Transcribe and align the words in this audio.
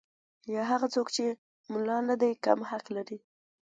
یا 0.53 0.63
هغه 0.71 0.87
څوک 0.95 1.07
چې 1.15 1.23
ملا 1.71 1.97
نه 2.09 2.15
دی 2.21 2.31
کم 2.45 2.59
حق 2.71 2.85
لري. 2.95 3.17